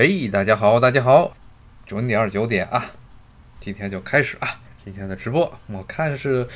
[0.00, 1.36] 嘿，大家好，大家好，
[1.84, 2.84] 准点九点啊，
[3.58, 4.48] 今天就开始啊，
[4.84, 5.52] 今天的直播。
[5.66, 6.46] 我看是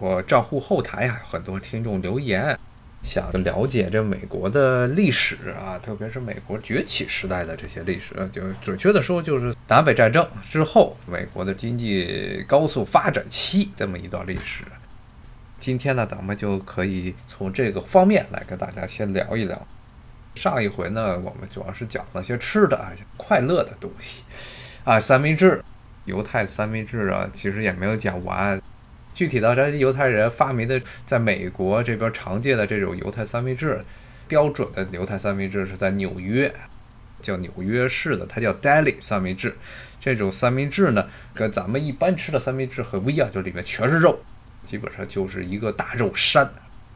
[0.00, 2.58] 我账户后台啊，很多听众留言，
[3.04, 14.64] 想了解这美国的历史啊，特别是美国崛起时代的这些历史，就准确的说，就是南北战争之后，美国的经济高速发展期这么一段历史。
[15.60, 19.64] 今天呢，咱们就可以从这个方面来跟大家先聊一聊。
[20.34, 24.22] 上一回呢，我们主要是讲了些吃的啊，快乐的东西
[24.84, 25.62] 啊，三明治，
[26.04, 28.60] 犹太三明治啊，其实也没有讲完。
[29.12, 33.84] 具体到这犹太人发明的，在美国这边常见的这种犹太三明治，
[34.28, 36.50] 标准的犹太三明治是在纽约，
[37.20, 39.54] 叫纽约市的，它叫 Deli 三明治。
[40.00, 44.18] 这种三明治呢，跟咱们一般吃的三明治很不一样，就里面全是肉，
[44.64, 46.48] 基本上就是一个大肉山。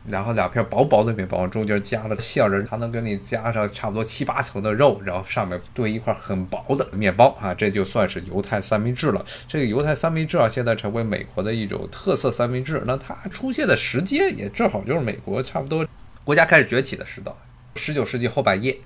[0.07, 9.25] 然后两片薄薄的面包，中间加了馅儿，它能给你加上差不多七八层的肉，然后上面堆一块很薄的面包啊，这就算是犹太三明治了。
[9.49, 12.83] 这个犹太三明治啊，现在成为美国的一种特色三明治。
[12.87, 15.87] 那它出现的时间也正好就是美国差不多
[16.23, 17.33] 国家开始崛起的时代，
[17.77, 18.77] 十九世纪后半叶。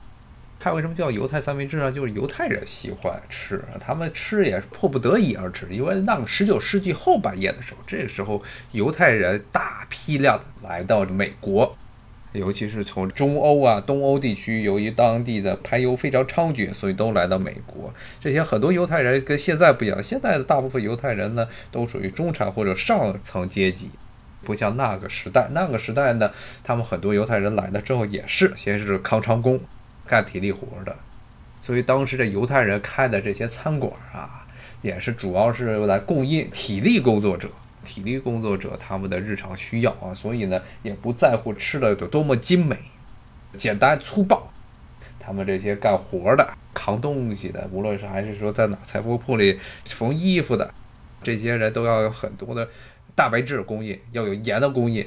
[0.61, 1.93] 它为什么叫犹太三明治呢？
[1.93, 5.67] 就是犹太人喜欢吃，他们吃也是迫不得已而吃。
[5.71, 8.43] 因为那个十九世纪后半叶的时候，这个时候
[8.73, 11.77] 犹太人大批量来到美国，
[12.33, 17.95] 尤其是从中欧啊、东欧地区，由于当地的排油非常猖獗，所以都来到美国。
[18.21, 23.91] 这些很多犹太人跟现在不一样，现在的大部分犹太人呢，都属于中产或者上层阶级，
[24.43, 25.49] 不像那个时代。
[25.53, 26.33] 那个时代呢，
[26.65, 29.61] 他们很多犹太人来了之后，也是先是康长工。
[30.09, 30.97] 干体力活的，
[31.61, 34.47] 所以当时这犹太人开的这些餐馆啊，
[34.83, 37.49] 也是主要是用来供应体力工作者、
[37.85, 40.15] 体力工作者他们的日常需要啊。
[40.15, 42.77] 所以呢，也不在乎吃的有多么精美，
[43.57, 44.51] 简单粗暴。
[45.21, 50.73] 他们这些干活的、扛东西的，无论是还是说在哪裁缝铺里缝衣服的，
[51.23, 52.67] 这些人都要有很多的
[53.15, 55.07] 蛋白质供应，要有盐的供应，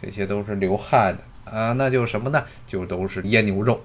[0.00, 1.72] 这些都是流汗的啊。
[1.72, 2.44] 那就什么呢？
[2.64, 3.82] 就都是腌牛肉。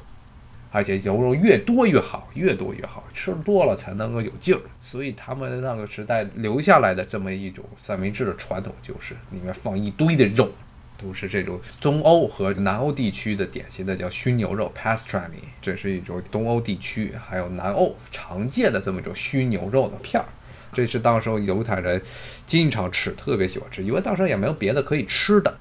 [0.76, 4.60] 而且牛肉越多越好，越多越好，吃多了才能够有劲儿。
[4.82, 10.52] 所以他们那个时代留下来的这么一种三明治的传统，就是里面放一堆的肉，
[10.98, 20.28] 都是这种东欧和南欧地区的典型的叫熏牛肉 （pastrami），这是一种东欧地区还有南欧常见的这么一种熏牛肉的片儿。
[20.74, 22.02] 这是当时犹太人
[22.46, 25.58] 经常吃，特别喜欢吃，因为当时也没有别的可以吃的，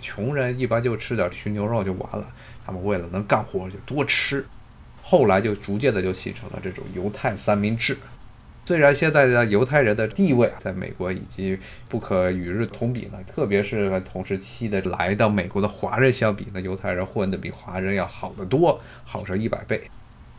[0.00, 2.24] 穷人一般就吃点熏牛肉就完了。
[2.64, 4.46] 他们为了能干活就多吃，
[5.02, 7.98] 后来就逐渐的就形成了这种犹太三明治。
[8.64, 11.58] 虽然现在的犹太人的地位啊在美国已经
[11.88, 19.82] 不可与日同比了，特别是同时期的来到美国的华人相比，那犹太人混的比华人要好得多，好上一百倍。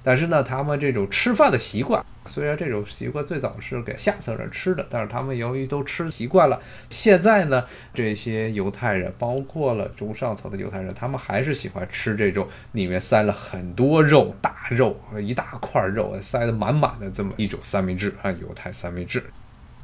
[0.03, 19.23] 但是呢，他们这种吃饭的习惯，虽然这种习惯最早是给下层人吃的，但是他们由于都吃习惯了，现在呢，这些犹太人，包括了中上层的犹太人，他们还是喜欢吃这种里面塞了很多肉、大肉一大块肉塞得满满的这么一种三明治啊，犹太三明治。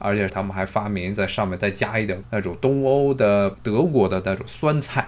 [0.01, 5.05] 而且他们还发明在上面再加一点那种东欧的、德国的那种酸菜。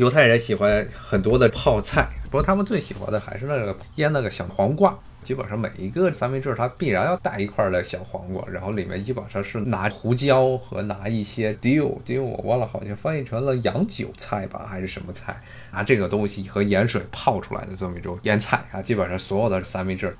[0.00, 4.98] 犹太人喜欢很多的泡菜，不过他们最喜欢的还是那个腌那个小黄瓜。
[5.22, 15.38] 基本上每一个三明治它必然要带一块的小黄瓜，然后里面基本上是拿胡椒和拿一些 dill，dill 我忘了好像翻译成了洋韭菜吧，还是什么菜？
[15.70, 20.16] 拿这个东西和盐水泡出来的这么一种腌菜啊，基本上所有的三明治，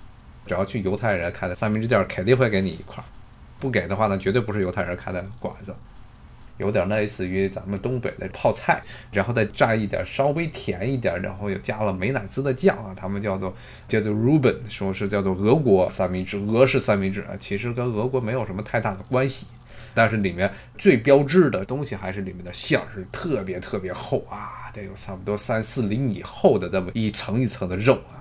[0.47, 3.03] 只要去犹太人开的三明治店，肯定会给你一块，
[3.59, 5.75] 不给的话呢，绝对不是犹太人开的馆子。
[6.61, 13.53] 有点类似于咱们东北的泡菜，然后再蘸一点稍微甜一点，然后又加了美乃滋的酱啊，他们叫做
[13.89, 19.47] 叫做 Ruben，说是叫做俄国三明治，俄式三明治啊，其实跟俄国没有什么太大的关系，
[19.95, 28.20] 但是里面最标志的东西还是里面的馅儿是特别特别厚啊，得有差不多三四厘米厚的这么一层一层的肉啊。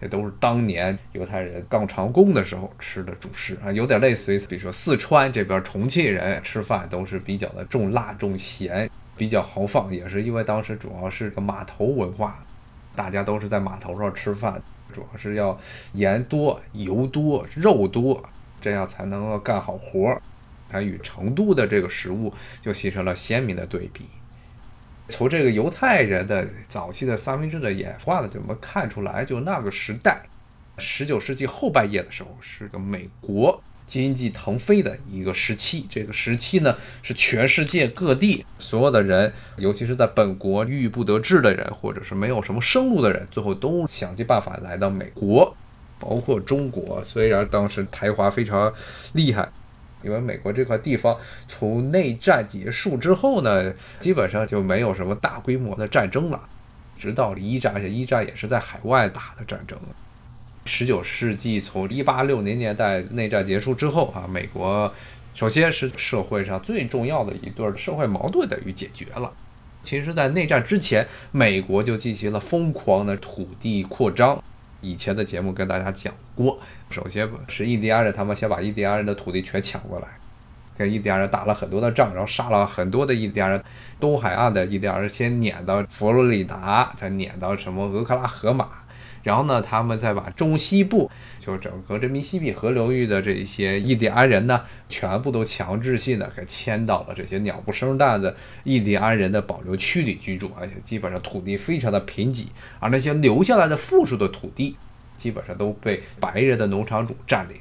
[0.00, 12.44] 这都是当年犹太人干长工的时候吃的主食啊，有点类似于，比如说四川这边重庆人吃饭都是比较的重辣重咸，比较豪放，也是因为当时主要是个码头文化，
[12.94, 14.62] 大家都是在码头上吃饭，
[14.92, 15.58] 主要是要
[15.94, 18.22] 盐多、油多、肉多，
[18.60, 20.22] 这样才能够干好活儿，
[20.68, 22.32] 它与成都的这个食物
[22.62, 24.04] 就形成了鲜明的对比。
[25.08, 29.24] 从这个犹太人的早期的三明治的演化呢，怎么看出来？
[29.24, 30.22] 就那个时代，
[30.76, 35.86] 十九世纪后半叶的时候，是个美国经济腾飞的一个时期。
[35.88, 45.56] 这个时期呢，是全世界各地所有的人，尤其是在本国郁郁不得志的人，或者是没有什么生路的人，最后都想尽办法来到美国。
[46.00, 48.72] 包括中国，虽然当时台华非常
[49.14, 49.48] 厉害，
[50.02, 51.16] 因为美国这块地方
[51.46, 56.40] 从内战结束之后呢，基本上就没有什么大规模的战争了，
[56.96, 59.78] 直到一战，而且一战也是在海外打的战争。
[60.64, 64.92] 十九世纪从一八六零年代内战结束之后啊，美国
[65.34, 69.32] 首先是社会上最重要的一对社会矛盾等于解决了。
[69.82, 74.42] 其实，在内战之前，美国就进行了疯狂的土地扩张。
[74.80, 76.58] 以前的节目跟大家讲过，
[76.90, 80.06] 首先是印第安人，他们先把印第安人的土地全抢过来，
[80.76, 83.62] 跟印第安人打了很多的仗，然后杀了很多的印第安人。
[83.98, 88.68] 东海岸的印第安人先撵到佛罗里达，再撵到什么俄克拉荷马。
[89.22, 98.34] 然后呢，他们再把中西部，就整个这密西比河流域的这些印第安人呢，全部都强制性的给迁到了这些鸟不生蛋的
[98.64, 102.46] 印第安人的保留区里居住，而且基本上土地非常的贫瘠，
[102.78, 104.76] 而那些留下来的富庶的土地，
[105.16, 107.56] 基本上都被白人的农场主占领，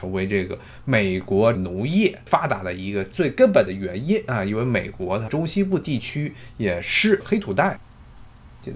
[0.00, 7.78] 成为这个美国农业发达的一个最根本的原因啊，因为美国的中西部地区也是黑土带。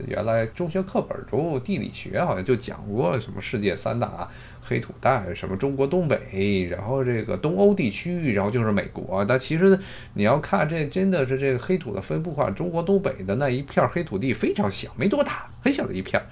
[0.07, 4.29] 原来中学课本中地理学好像就讲过什么世界三大
[4.63, 9.25] 黑土带，什么中国东北，然后这个东欧地区，然后就是美国。
[9.25, 9.79] 但其实
[10.15, 16.23] 你要看这真的是这个黑土的分布化，中国东北的那一片黑土地非常小，没多大，很小的一片。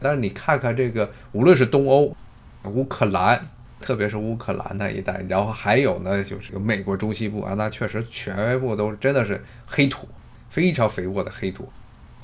[0.00, 2.14] 但是你看看这个，无论是东欧、
[2.64, 3.40] 乌克兰，
[3.80, 10.06] 特别是乌克兰那一带，然后还有呢就是美国中西部啊，那确实全部都真的是黑土，
[10.48, 11.68] 非常肥沃的黑土。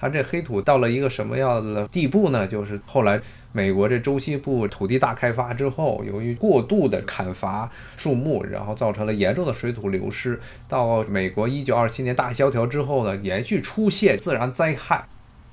[0.01, 2.47] 它这黑土到了一个什么样的地步呢？
[2.47, 3.21] 就是后来
[3.53, 10.41] 美国这中西部土地大开发之后，由于过度的砍伐树木，然后造成了严重的水土流失。
[10.67, 15.05] 到美国一九二七年大萧条之后呢，连续出现自然灾害，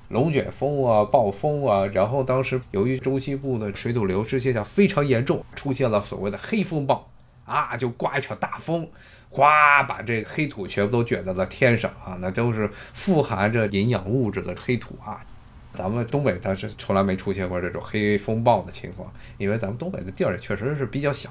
[0.08, 1.84] 龙卷风啊、暴风啊。
[1.86, 7.06] 然后当时由于中西部的水土流失现象非常严重，出现了所谓的黑风暴
[7.48, 8.88] 啊，就刮一场大风。
[9.30, 12.16] 哗，把这黑土全部都卷到了天上啊！
[12.20, 15.20] 那都是富含着营养物质的黑土啊。
[15.74, 21.28] 咱们东北它是从来没出现过这种黑风暴的情况，因为咱们东北的地儿也确实是比较小。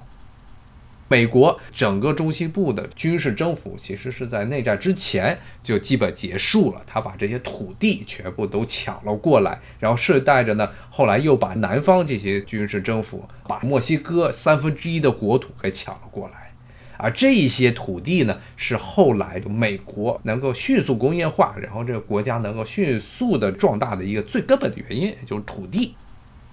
[1.10, 6.82] 美国整个中西部的军事征服，其实是在内战之前就基本结束了。
[6.86, 16.52] 他把这些土地全部都抢了过来，然后顺带着呢，后来又把南方这些军事征服，把墨西哥三分之一的国土给抢了过来。
[17.00, 25.96] 而这些土地呢，是后来美国能够迅速工业化，然后这个国家能够迅速的壮大的一个最根本的原因，就是土地。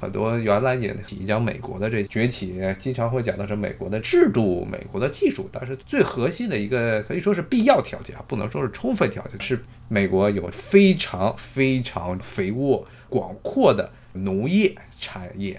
[0.05, 0.95] 很多原来也
[1.27, 15.59] 讲美国的这崛起，经常会讲的是美国的制度、美国的技术，但是最核心的一个可以说是必要条件啊，不能说是充分条件，是美国有非常非常肥沃、广阔的农业产业。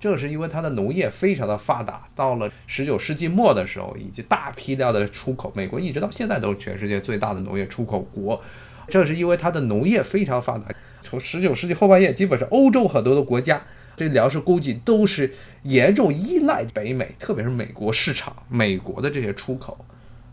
[0.00, 8.42] 正是因为它的农业非常的发达，到了十九世纪末的时候，以及大批量的出口，美国一直到现在都是全世界最大的农业出口国。
[8.86, 10.64] 正是因为它的农业非常发达，
[11.08, 13.62] 从十九世纪后半叶，基本上欧洲很多的国家，
[13.96, 15.32] 这粮食供给都是
[15.62, 19.78] 严重依赖北美，特别是美国市场，美国的这些出口。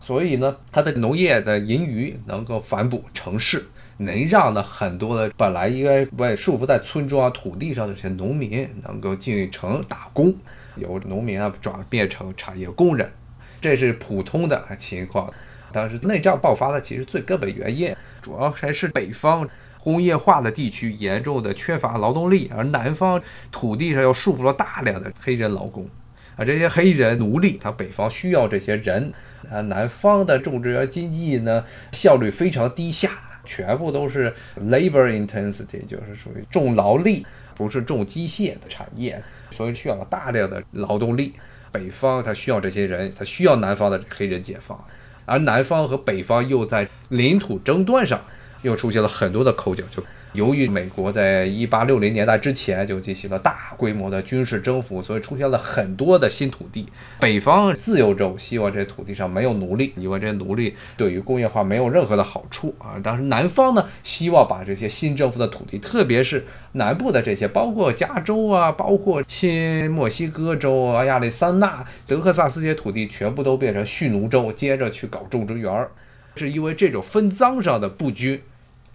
[0.02, 3.64] 所以呢，它的农业的盈余能够反哺城市。
[3.98, 10.34] 能让呢很多的本来应该被束缚在村庄土地上的这些农民能够进城打工，
[10.74, 13.10] 由农民啊转变成产业工人，
[13.58, 15.32] 这是普通的情况。
[15.72, 19.48] 但是内战爆发的其实最根本原因，主要还是北方
[19.86, 25.88] 工业化的地区严重的缺乏劳动力，而南方土地上又束缚了大量的黑人劳工，
[26.34, 29.12] 而这些黑人奴隶，他北方需要这些人，
[29.48, 33.12] 啊，南方的种植园经济呢效率非常低下。
[33.44, 37.24] 全部都是 labor intensity，就是属于重劳力，
[37.54, 41.32] 不是重机械的产业，所以需要大量的劳动力。
[41.70, 44.84] 北方它需要这些人，它需要南方的黑人解放，
[45.26, 48.20] 而南方和北方又在领土争端上
[48.62, 50.02] 又出现了很多的口角，就。
[50.32, 56.86] 由于美国在一八六零年代之前就进行了大规模的军事征服，所以出现了很多的新土地。
[57.18, 63.00] 北方自由州希望这土地上没有奴隶，因为这些奴隶对于工业化没有任何的好处啊。
[63.02, 75.90] 当时南方呢，希望把这些新征服的土地，特别是南部的这些，包括加州啊，包括新墨西哥州啊、亚利桑那、德克萨斯这些土地，全部都变成蓄奴州，接着去搞种植园儿，
[76.36, 78.40] 是因为这种分赃上的不均。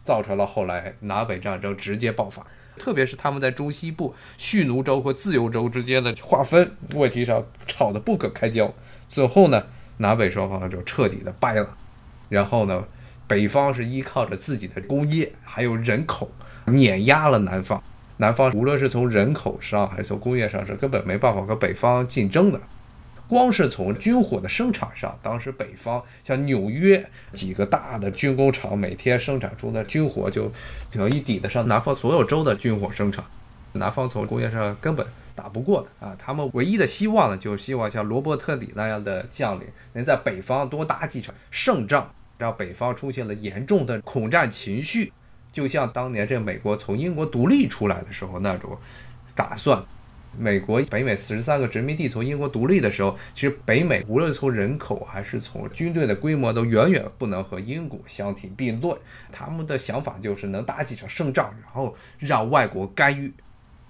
[0.03, 2.43] 造成了后来南北战争直接爆发，
[2.75, 8.73] 特别是他们在中西部蓄奴州和自由州之间的划分问题上吵得不可开交。
[9.07, 9.63] 最后呢，
[9.97, 11.77] 南北双方就彻底的掰了。
[12.29, 12.83] 然后呢，
[13.27, 16.31] 北方是依靠着自己的工业还有人口
[16.65, 17.81] 碾压了南方，
[18.17, 22.59] 南方无论是从人口上还是从工业上，是根本没办法和北方竞争的。
[23.31, 30.51] 光是从军火的生产上，当时北方像纽约几个大的军工厂，每天生产出的军火就
[30.91, 33.23] 可以抵得上南方所有州的军火生产。
[33.71, 36.13] 南方从工业上根本打不过的啊！
[36.19, 45.13] 他们唯一的希望呢，就是希望像罗伯特里那样的将领能在北方多打几场胜仗，让北方出现了严重的恐战情绪，
[45.53, 48.77] 就像当年这美国从英国独立出来的时候那种
[49.33, 49.81] 打算。
[50.37, 58.97] 美国北美四十三个殖民地从英国独立的时候，其实北美无论从人口还是从军队的规模，都远远不能和英国相提并论。
[59.31, 63.31] 他们的想法就是能打几场胜仗，然后让外国干预。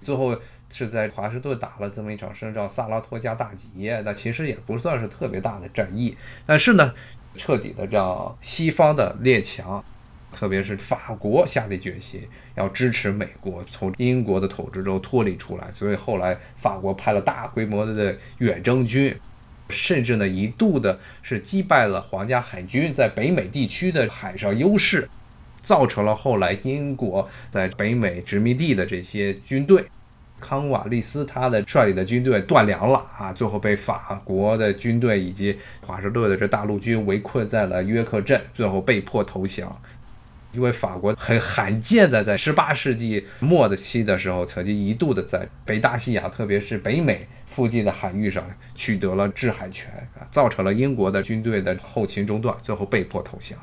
[0.02, 0.36] 最后
[0.70, 6.92] 是在华盛顿打了这么一场胜仗，萨拉托加大捷，那其实也不算是特别大的战役，但是呢，
[7.36, 9.82] 彻底的让西方的列强。
[10.32, 12.22] 特别是法国下定决心
[12.56, 19.14] 要支持美国从英国的统治中脱离出来，所以后来法国派了大规模的远征军，
[19.68, 25.08] 甚至呢一度的是击败了皇家海军在北美地区的海上优势，
[25.62, 29.84] 造成了后来英国在北美殖民地的这些军队，
[30.40, 39.80] 康瓦利斯他的率领的军队断粮了啊，最后被法国的军队以及华盛顿的这大陆军围困在了约克镇，最后被迫投降。
[40.52, 48.44] 因为法国很罕见的在十八世纪末的期的时候，曾经一度的在北大西洋，特别是北美附近的海域上
[48.74, 53.58] 取得了制海权啊，造成了英国的军队的后勤中断，最后被迫投降。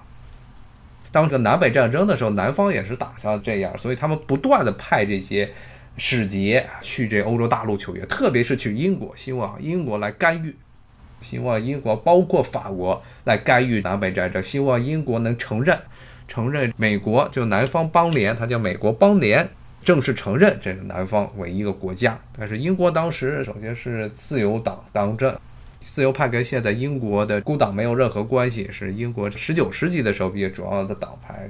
[1.11, 5.49] 当这南北战争的时候，南方也是打算这样，所以他们不断的派这些
[5.97, 10.55] 使节去这欧洲大陆求援，特别是去英国，希望英国来干预，
[11.21, 15.79] 希望英国包括法国来干预南北战争，希望英国能承认。
[16.29, 19.49] 承认美国就南方邦联，它叫美国邦联，
[19.83, 22.17] 正式承认这个南方为一个国家。
[22.37, 25.35] 但是英国当时首先是自由党当政，
[25.81, 31.47] 自由派跟现在英国的工党没有任何关系，是英国十九世纪的时候比较主要的党派。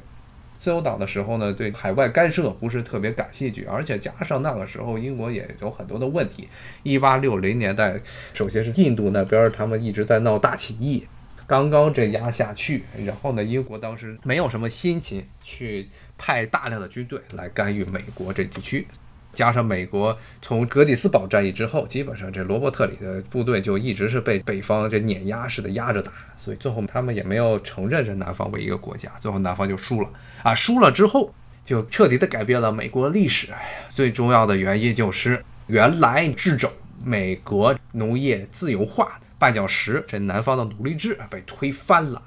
[0.58, 6.50] 自由党的时候呢，对海外干涉不是特别感兴趣，而且加上那个时候英国也有很多的问题。
[6.84, 7.98] 一八六零年代，
[8.34, 11.06] 首先是印度那边他们一直在闹大起义。
[11.50, 18.86] 刚刚这压下去，然后呢，英国当时没有什么心情去派大量的军队来干预美国这地区，
[19.34, 30.10] 加上美国从格里斯堡战役之后，基本上这罗伯特里的部队就一直是被北方这碾压式的压着打，所以最后他们也没有承认这南方为一个国家，最后南方就输了
[30.44, 31.34] 啊，输了之后
[31.66, 33.48] 就彻底的改变了美国历史。
[33.96, 36.72] 最重要的原因就是原来制肘
[37.04, 39.20] 美国农业自由化。
[39.40, 42.22] 绊脚石，这南方的奴隶制被推翻了，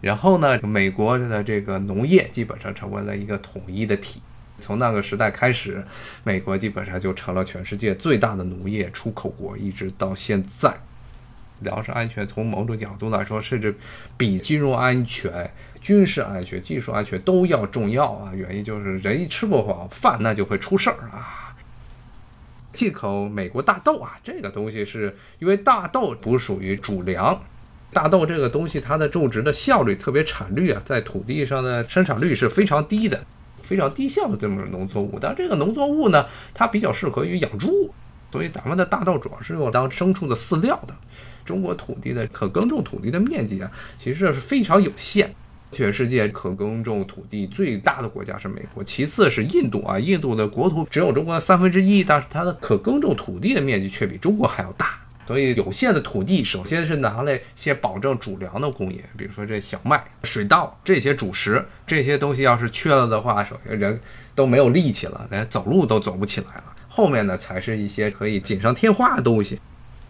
[0.00, 4.22] 然后呢，美国的这个农业基本上成为了一个统一的体。
[4.60, 5.84] 从那个时代开始，
[6.24, 10.74] 美国基本上就成了全世界最大的农业出口国，一直到现在。
[11.60, 13.76] 粮食安全从某种角度来说，甚至
[14.16, 15.50] 比金融安全、
[15.80, 18.32] 军事安全、技术安全都要重要啊！
[18.32, 21.47] 原因就是人一吃不饱饭，那就会出事儿啊。
[22.78, 27.36] 进口美国大豆啊，这个东西是因为大豆不属于主粮，
[27.92, 33.20] 大豆这个东西它的种植的效率特别产率啊，在土地上的生产率是非常低的，
[33.64, 35.18] 非常低效的这么农作物。
[35.20, 37.92] 但这个农作物呢，它比较适合于养猪，
[38.30, 40.94] 所以咱们的大豆主要是用当牲畜的饲料的。
[41.44, 43.68] 中国土地的可耕种土地的面积啊，
[43.98, 45.34] 其实是非常有限。
[45.70, 49.98] 全世界可耕种土地最大的国家是美国，其次是印度啊。
[49.98, 54.98] 印度的国土只有中国的三分之一，但是它的可耕种土地的面积却比中国还要大。
[55.26, 64.00] 所以有限的土地，首先是拿来先保证主粮的供应，比如说这小麦、水稻这些主食，这些东西要是缺了的话，首先人
[64.34, 66.64] 都没有力气了，连走路都走不起来了。
[66.88, 69.60] 后面呢，才是一些可以锦上添花的东西。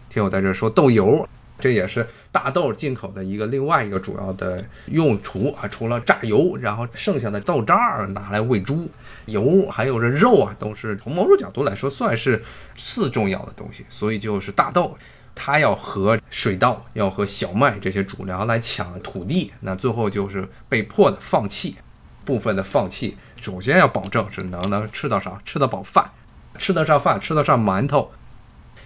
[0.09, 1.27] 听我在这说豆油。
[1.59, 8.89] 这也是大豆进口的一个另外一个主要的用途啊，除了榨油，然后剩下的豆渣儿拿来喂猪，
[9.25, 12.41] 油还有这肉啊，都是从某种角度来说算是
[12.77, 13.85] 次重要的东西。
[13.89, 14.97] 所以就是大豆，
[15.35, 21.75] 它要和水稻、要和小麦这些主粮来抢土地，那最后就是被迫的放弃，
[22.23, 23.17] 部分的放弃。
[23.35, 26.09] 首先要保证是能能吃到啥，吃得饱饭，
[26.57, 28.09] 吃得上饭，吃得上馒头。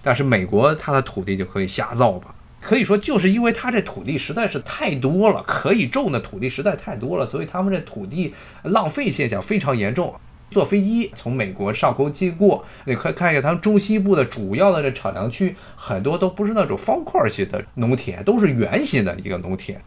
[0.02, 2.34] 但是美国它的土地就可以瞎造吧。
[2.64, 10.14] 可以说，就是因为它这土地实在是太多了，可以种的土地实在太多了，所以他们这土地浪费现象非常严重。
[10.50, 19.78] 坐飞机从美国上空经过，你可以看一下他们中西部的主要的这产粮区，很多都不是那种方块型的农田，都是圆形的一个农田。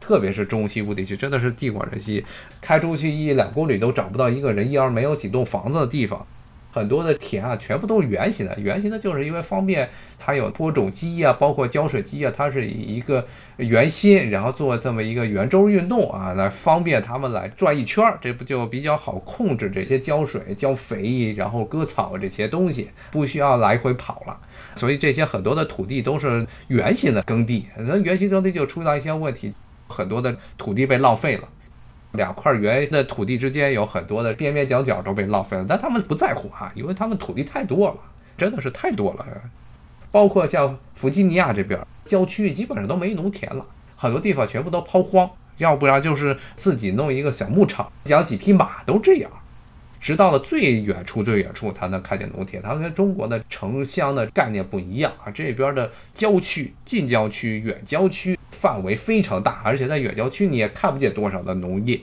[0.00, 2.24] 特别是中西部地区，真的是地广人稀，
[2.62, 6.26] 开出去一两公里都找不到一个人，一而没有几栋房子的地方。
[6.76, 8.54] 很多的田啊，全部都是圆形的。
[8.60, 24.38] 圆形的就是因为方便它有播种机啊，包括浇水机啊，它是以一个圆心，然后做这么一个圆周运动啊，来方便它们来转一圈儿，这不就比较好控制这些浇水、浇肥，然后割草这些东西，不需要来回跑了。
[24.74, 29.50] 所以这些很多的土地都是圆形的耕地，那圆形耕地就出现一些问题，
[29.88, 31.48] 很多的土地被浪费了。
[32.16, 37.96] 两块原的土地之间有很多的边边角角都被浪费了，但他们不在乎啊，因为他们土地太多了，
[38.36, 39.26] 真的是太多了。
[40.10, 43.64] 包括像弗吉尼亚这边郊区，基本上都没农田了，
[43.96, 49.30] 很多地方全部都抛荒，要不然就是自己弄一个小牧场，养几匹马都这样。
[50.06, 52.62] 直到了最远处、最远处，他能看见农田。
[52.62, 58.38] 他跟中国的城乡的概念不一样啊，这边的郊区、近郊区、远郊区。
[58.52, 62.00] 范围非常大，而且在远郊区你也看不见多少的农业，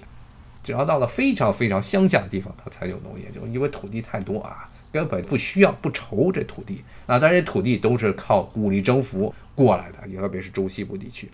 [0.62, 7.18] 只要到了非常非常乡下的地方，它才有农业，就因为土地太多啊，根本不需要不愁这土地啊。
[7.18, 11.30] 但是土地都是靠武力征服过来的，特别是中西部地区。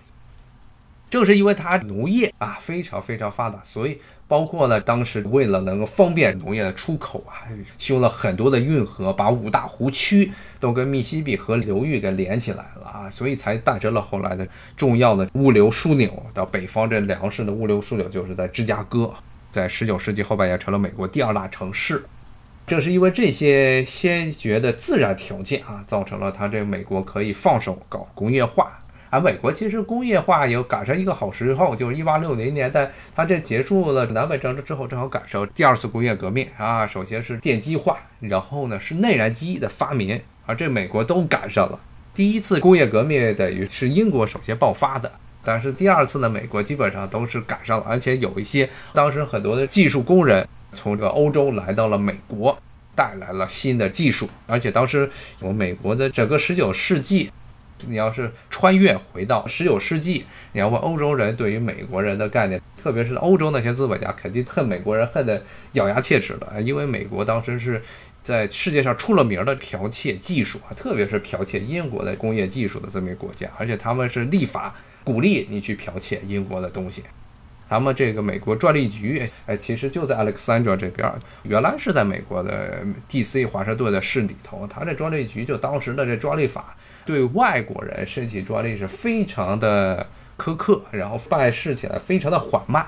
[1.09, 7.49] 正是因为它农业啊非常非常发达，所以包括呢当时为了能够方便农业的出口啊，
[7.79, 14.47] 修了很多的运河，把五大湖区都跟密西比河流域给连起来了啊，所以才诞生了后来的
[14.77, 16.11] 重要的物流枢纽。
[16.33, 19.11] 到北方这粮食的物流枢纽就是在芝加哥，
[19.51, 22.05] 在十九世纪后半叶成了美国第二大城市。
[22.67, 28.78] 正是因为这些先决的自然条件啊，造成了它这美国可以放手搞工业化。
[29.09, 36.85] 啊美国其实工业化有赶上一个好时候，就是一八六零年代，它这结束了南北战争之后，正好赶上第二次工业革命啊。
[36.85, 41.79] 首先是电机化，然后呢是内燃机的发明，而这美国都赶上了。
[42.13, 45.11] 第一次工业革命等于是英国首先爆发的，
[45.43, 52.55] 但是第二次呢，美国基本上都是赶上了，而且有一些当时很多的技术工人从这个欧洲来到了美国，
[52.93, 57.31] 带来了新的技术，而且当时我们美国的整个十九世纪。
[57.87, 65.41] 你要是穿越回到十九世纪，你要问欧洲人对于美国人的概念，特别是欧洲那些资本家，肯定恨美国人恨得
[65.73, 67.81] 咬牙切齿的，因为美国当时是
[68.21, 77.03] 在世界上出了名的剽窃技术啊，特别是剽窃英国的工业技术的这么一个国家，而且他们是立法鼓励你去剽窃英国的东西。
[77.69, 81.07] 他们这个美国专利局，哎，其实就在 Alexandra 这边，
[81.43, 83.45] 原来是在美国的 D.C.
[83.45, 86.75] 华盛顿的市里头，他这专利局就当时的这专利法。
[87.09, 90.05] 对外国人申请专利是非常的
[90.37, 92.85] 苛刻，然后办事起来非常的缓慢。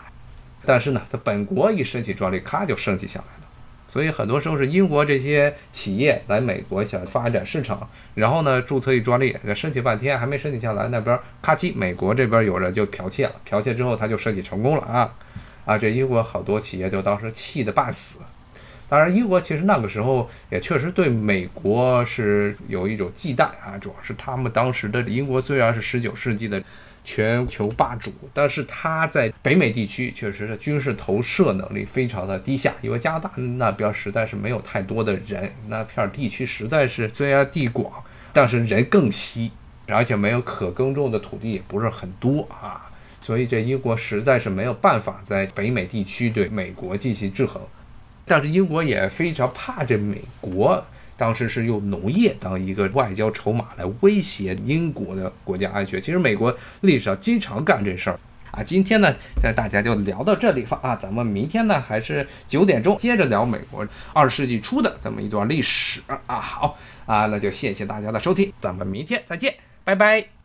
[0.63, 3.47] 但是呢，在本国一申请专利，咔就升级下来了。
[3.87, 15.11] 所以很多时候是英国这些企业来美国想发展市场，然后呢注册一专利，申请半天还没申请下来，那边咔叽，美国这边有人就剽窃了，剽窃之后他就申请成功了啊
[15.65, 15.79] 啊！
[15.79, 18.19] 这英国好多企业就当时气得半死。
[18.91, 26.61] 当然，英国其实那个时候也确实对美国是有一种忌惮啊，主要是他们当时的英国虽然是十九世纪的
[27.01, 37.89] 全球霸主，但是他在北美地区确实是军事投射能力非常的低下，因为加拿大那边实在是没有太多的人，那片地区实在是虽然地广，
[38.33, 39.49] 但是人更稀，
[39.87, 47.61] 而且没有可耕种的土地也不是很多啊，所以这英国实在是没有办法在北美地区对美国进行制衡。
[48.25, 50.83] 但是英国也非常怕这美国，
[51.17, 56.01] 当时是用农业当一个外交筹码来威胁英国的国家安全。
[56.01, 58.19] 其实美国历史上经常干这事儿
[58.51, 58.63] 啊。
[58.63, 66.39] 今天呢，那大家就聊到这里吧啊，咱们明天呢还是九点钟接着聊美国二十世纪初的这么一段历史啊。
[66.39, 69.53] 好啊，那就谢谢大家的收听，咱们明天再见，
[69.83, 70.40] 拜拜。